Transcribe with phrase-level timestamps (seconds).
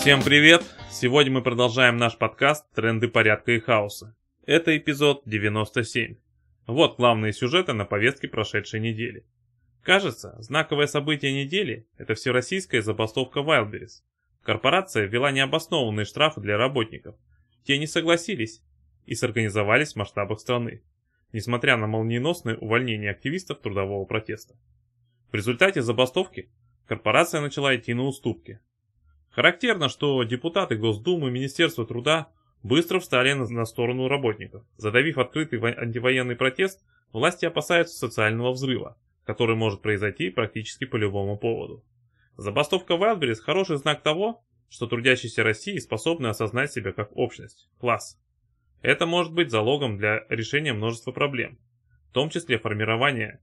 [0.00, 0.64] Всем привет!
[0.90, 4.16] Сегодня мы продолжаем наш подкаст «Тренды порядка и хаоса».
[4.46, 6.16] Это эпизод 97.
[6.66, 9.26] Вот главные сюжеты на повестке прошедшей недели.
[9.82, 14.00] Кажется, знаковое событие недели– это всероссийская забастовка Wildberries.
[14.42, 17.14] Корпорация ввела необоснованные штрафы для работников.
[17.64, 18.62] Те не согласились
[19.04, 20.82] и сорганизовались в масштабах страны,
[21.34, 24.54] несмотря на молниеносное увольнение активистов трудового протеста.
[25.30, 26.48] В результате забастовки
[26.86, 28.60] корпорация начала идти на уступки.
[29.30, 32.28] Характерно, что депутаты Госдумы и Министерства труда
[32.62, 34.64] быстро встали на сторону работников.
[34.76, 41.84] Задавив открытый антивоенный протест, власти опасаются социального взрыва, который может произойти практически по любому поводу.
[42.36, 48.18] Забастовка Wildberries– хороший знак того, что трудящиеся России способны осознать себя как общность, класс.
[48.82, 51.58] Это может быть залогом для решения множества проблем,
[52.08, 53.40] в том числе формирования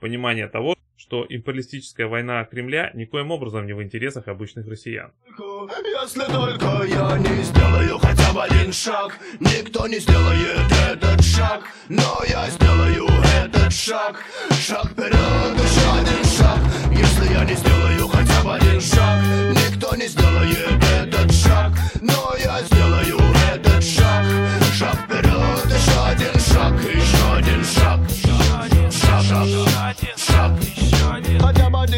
[0.00, 5.12] понимания того, что империалистическая война Кремля никоим образом не в интересах обычных россиян.
[5.28, 12.22] Если только я не сделаю хотя бы один шаг, никто не сделает этот шаг, но
[12.28, 13.06] я сделаю
[13.44, 16.58] этот шаг, шаг вперед, еще один шаг.
[16.90, 22.62] Если я не сделаю хотя бы один шаг, никто не сделает этот шаг, но я
[22.62, 23.18] сделаю
[23.52, 24.24] этот шаг,
[24.72, 30.21] шаг вперед, еще один шаг, еще один шаг, шаг, шаг, шаг, шаг, хотя бы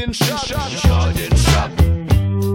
[0.04, 1.70] один шаг, еще один шаг,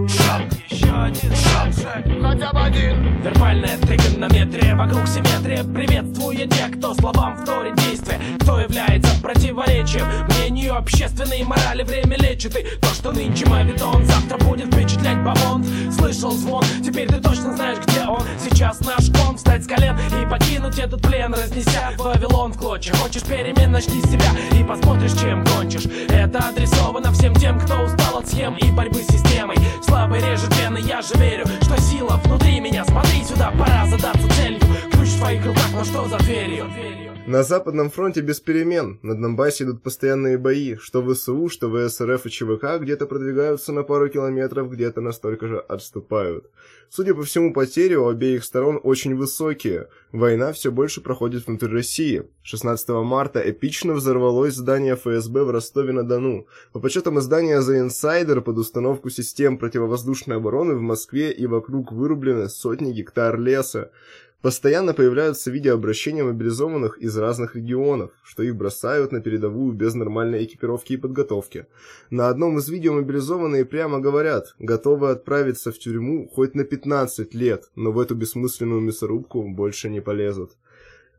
[0.08, 3.22] шаг, еще один шаг, хотя бы один.
[3.22, 5.64] Вербальная тригонометрия вокруг симметрия.
[5.64, 11.82] Приветствуя тех, кто словам вторит действие Кто является противоречием Мнению общественной морали.
[11.82, 17.20] Время лечит И то, что нынче мавитон Завтра будет впечатлять бомонд Слышал звон, теперь ты
[17.20, 18.22] точно знаешь, где он.
[18.38, 19.10] Сейчас наш
[19.50, 22.94] встать с колен И покинуть этот плен, разнеся Вавилон в клочья.
[22.94, 24.26] Хочешь перемен, начни с себя
[24.58, 25.86] И посмотришь, чем кончишь.
[26.08, 29.56] Это адресовано всем тем, кто устал от схем И борьбы с системой.
[29.82, 34.60] Слабый режет вены, я же верю Что сила внутри меня, смотри сюда Пора задаться целью.
[34.92, 37.09] Ключ в твоих руках, но что за дверью?
[37.30, 38.98] На Западном фронте без перемен.
[39.02, 40.74] На Донбассе идут постоянные бои.
[40.74, 46.50] Что ВСУ, что ВСРФ и ЧВК где-то продвигаются на пару километров, где-то настолько же отступают.
[46.88, 49.86] Судя по всему, потери у обеих сторон очень высокие.
[50.10, 52.24] Война все больше проходит внутри России.
[52.42, 56.48] 16 марта эпично взорвалось здание ФСБ в Ростове-на-Дону.
[56.72, 62.48] По подсчетам издания The Insider, под установку систем противовоздушной обороны в Москве и вокруг вырублены
[62.48, 63.92] сотни гектар леса.
[64.42, 70.94] Постоянно появляются видеообращения мобилизованных из разных регионов, что их бросают на передовую без нормальной экипировки
[70.94, 71.66] и подготовки.
[72.08, 77.64] На одном из видео мобилизованные прямо говорят, готовы отправиться в тюрьму хоть на 15 лет,
[77.74, 80.52] но в эту бессмысленную мясорубку больше не полезут.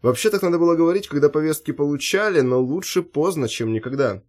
[0.02, 4.24] Вообще так надо было говорить, когда повестки получали, но лучше поздно, чем никогда.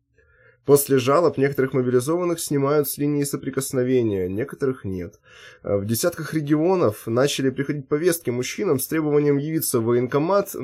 [0.64, 5.18] После жалоб некоторых мобилизованных снимают с линии соприкосновения, некоторых нет.
[5.64, 10.54] В десятках регионов начали приходить повестки мужчинам с требованием явиться в военкомат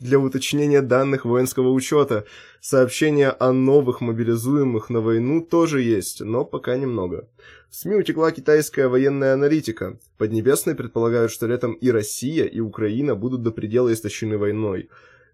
[0.00, 2.26] для уточнения данных воинского учета.
[2.60, 7.26] Сообщения о новых мобилизуемых на войну тоже есть, но пока немного.
[7.70, 9.98] В СМИ утекла китайская военная аналитика.
[10.18, 14.90] Поднебесные предполагают, что летом и Россия, и Украина будут до предела истощены войной.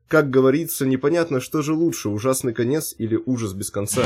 [0.09, 4.05] Как говорится, непонятно, что же лучше, ужасный конец или ужас без конца.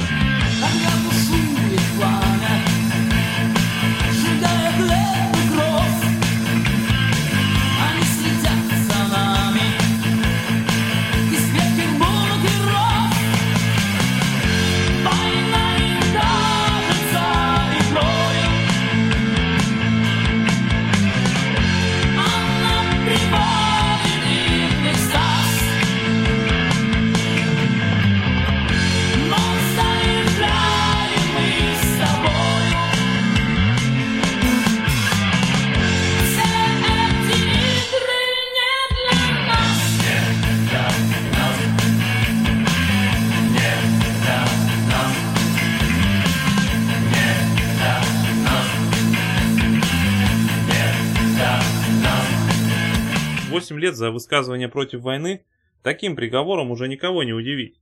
[53.68, 55.44] Восемь лет за высказывание против войны,
[55.82, 57.78] таким приговором уже никого не удивить.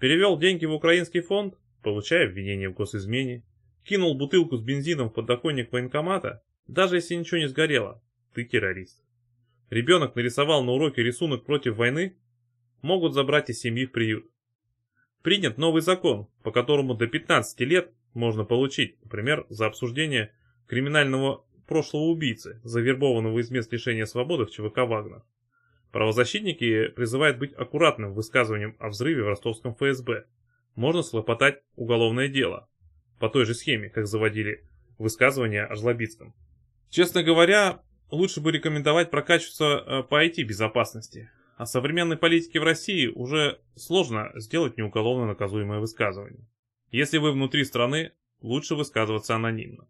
[0.00, 3.44] Перевел деньги в украинский фонд, получая обвинение в госизмене.
[3.84, 8.02] Кинул бутылку с бензином в подоконник военкомата, даже если ничего не сгорело,
[8.32, 9.04] ты террорист.
[9.68, 12.16] Ребенок нарисовал на уроке рисунок против войны,
[12.80, 14.24] могут забрать из семьи в приют.
[15.22, 20.32] Принят новый закон, по которому до 15 лет можно получить, например, за обсуждение
[20.66, 25.22] криминального прошлого убийцы, завербованного из мест лишения свободы в ЧВК «Вагнер».
[25.92, 30.26] Правозащитники призывают быть аккуратным высказыванием о взрыве в ростовском ФСБ.
[30.74, 32.68] Можно схлопотать уголовное дело.
[33.20, 34.64] По той же схеме, как заводили
[34.98, 36.34] высказывания о Жлобицком.
[36.90, 41.30] Честно говоря, лучше бы рекомендовать прокачиваться э, по IT-безопасности.
[41.56, 46.46] О современной политике в России уже сложно сделать неуголовно наказуемое высказывание.
[46.90, 49.86] Если вы внутри страны, лучше высказываться анонимно.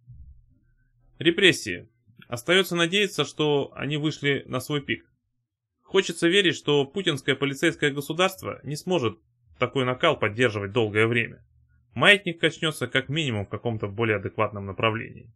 [1.18, 1.88] Репрессии.
[2.28, 5.04] Остается надеяться, что они вышли на свой пик.
[5.82, 9.18] Хочется верить, что путинское полицейское государство не сможет
[9.58, 11.44] такой накал поддерживать долгое время.
[11.94, 15.32] Маятник качнется как минимум в каком-то более адекватном направлении.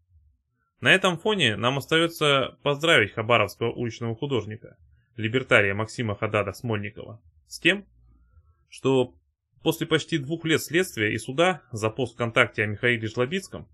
[0.80, 4.76] На этом фоне нам остается поздравить хабаровского уличного художника,
[5.16, 7.86] либертария Максима Хадада Смольникова, с тем,
[8.68, 9.14] что
[9.62, 13.68] после почти двух лет следствия и суда за пост ВКонтакте о Михаиле Жлобицком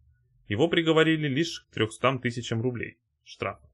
[0.49, 3.69] его приговорили лишь к 300 тысячам рублей штрафа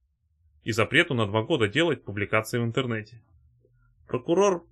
[0.65, 3.23] и запрету на два года делать публикации в интернете.
[4.09, 4.67] Прокурор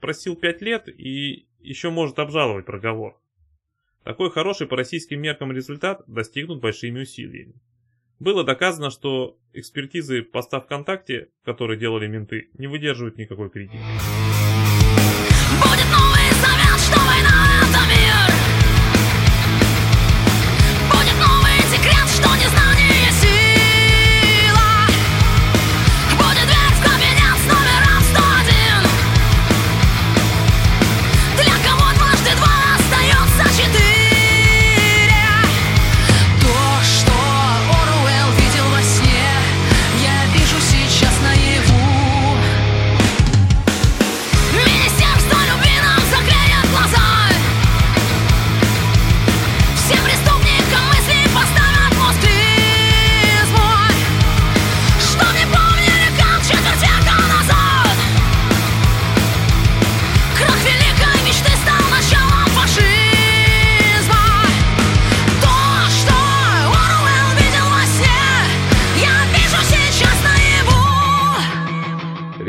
[0.00, 3.20] просил 5 лет и еще может обжаловать проговор.
[4.04, 7.60] Такой хороший по российским меркам результат достигнут большими усилиями.
[8.18, 13.78] Было доказано, что экспертизы поста ВКонтакте, которые делали менты, не выдерживают никакой критики.
[15.62, 17.37] Будет новый завет, что война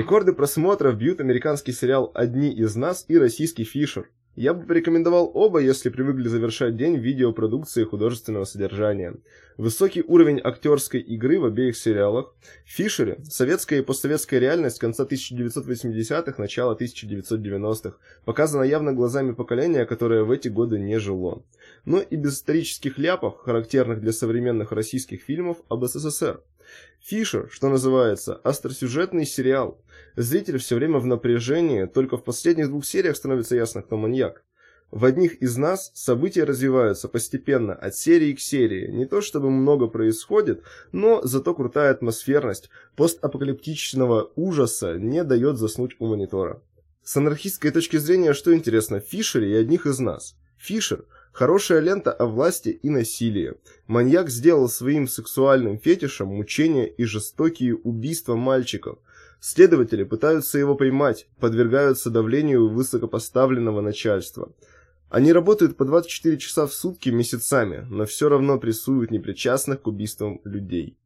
[0.09, 4.09] Рекорды просмотров бьют американский сериал «Одни из нас» и российский «Фишер».
[4.35, 9.17] Я бы порекомендовал оба, если привыкли завершать день видеопродукции художественного содержания.
[9.57, 12.33] Высокий уровень актерской игры в обеих сериалах.
[12.65, 20.23] В «Фишере» советская и постсоветская реальность конца 1980-х, начала 1990-х показана явно глазами поколения, которое
[20.23, 21.43] в эти годы не жило.
[21.85, 26.41] Но и без исторических ляпов, характерных для современных российских фильмов об СССР.
[27.01, 29.81] Фишер, что называется, остросюжетный сериал.
[30.15, 34.43] Зритель все время в напряжении, только в последних двух сериях становится ясно, кто маньяк.
[34.91, 38.91] В одних из нас события развиваются постепенно, от серии к серии.
[38.91, 46.07] Не то чтобы много происходит, но зато крутая атмосферность постапокалиптичного ужаса не дает заснуть у
[46.07, 46.61] монитора.
[47.03, 50.35] С анархистской точки зрения, что интересно в Фишере и одних из нас?
[50.57, 51.05] Фишер–
[51.39, 53.53] Хорошая лента о власти и насилии.
[53.87, 58.99] Маньяк сделал своим сексуальным фетишем мучения и жестокие убийства мальчиков.
[59.39, 64.51] Следователи пытаются его поймать, подвергаются давлению высокопоставленного начальства.
[65.09, 70.41] Они работают по 24 часа в сутки месяцами, но все равно прессуют непричастных к убийствам
[70.43, 70.97] людей.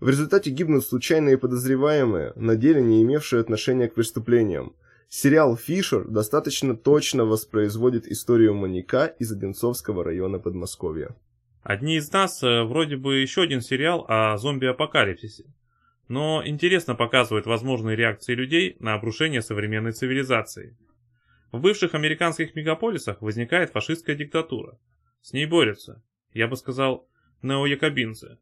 [0.00, 4.74] В результате гибнут случайные подозреваемые, на деле не имевшие отношения к преступлениям.
[5.08, 11.14] Сериал «Фишер» достаточно точно воспроизводит историю маньяка из Одинцовского района Подмосковья.
[11.62, 15.44] Одни из нас э, вроде бы еще один сериал о зомби-апокалипсисе.
[16.08, 20.76] Но интересно показывает возможные реакции людей на обрушение современной цивилизации.
[21.52, 24.78] В бывших американских мегаполисах возникает фашистская диктатура.
[25.20, 27.06] С ней борются, я бы сказал,
[27.42, 28.38] неоякобинцы.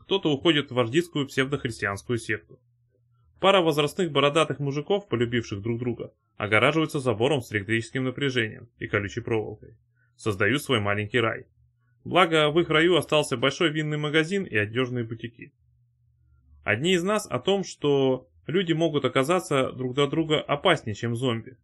[0.00, 2.58] Кто-то уходит в вождистскую псевдохристианскую секту.
[3.40, 9.76] Пара возрастных бородатых мужиков, полюбивших друг друга, огораживаются забором с электрическим напряжением и колючей проволокой.
[10.16, 11.46] Создают свой маленький рай.
[12.04, 15.52] Благо, в их раю остался большой винный магазин и одежные бутики.
[16.62, 21.56] Одни из нас о том, что люди могут оказаться друг для друга опаснее, чем зомби.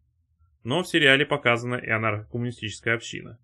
[0.63, 3.39] Но в сериале показана и анархокоммунистическая община.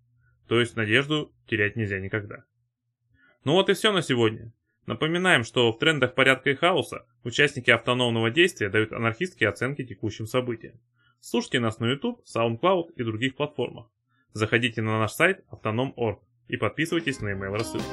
[0.46, 2.44] То есть надежду терять нельзя никогда.
[3.44, 4.52] Ну вот и все на сегодня.
[4.88, 10.80] Напоминаем, что в трендах порядка и хаоса участники автономного действия дают анархистские оценки текущим событиям.
[11.20, 13.90] Слушайте нас на YouTube, SoundCloud и других платформах.
[14.32, 17.84] Заходите на наш сайт autonom.org и подписывайтесь на email рассылку.